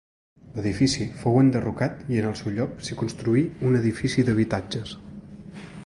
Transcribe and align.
L’edifici 0.53 1.05
fou 1.19 1.37
enderrocat 1.41 1.99
i 2.15 2.21
en 2.23 2.29
el 2.31 2.35
seu 2.41 2.55
lloc 2.57 2.81
s'hi 2.87 2.99
construí 3.03 3.45
un 3.69 3.79
edifici 3.83 4.27
d’habitatges. 4.31 4.97